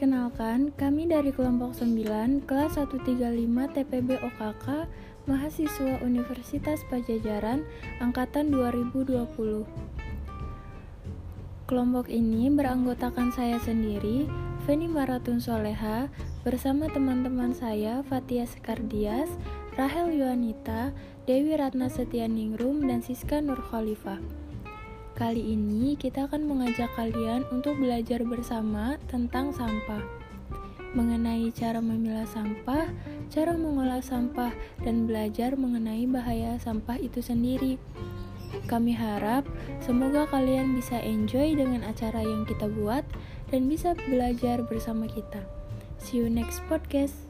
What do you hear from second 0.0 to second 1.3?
Perkenalkan, kami dari